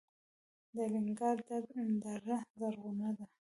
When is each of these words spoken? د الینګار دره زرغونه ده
د 0.73 0.77
الینګار 0.85 1.37
دره 2.03 2.37
زرغونه 2.59 3.09
ده 3.17 3.25